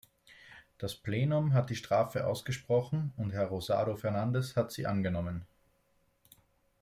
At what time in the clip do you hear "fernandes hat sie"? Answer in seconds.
3.95-4.87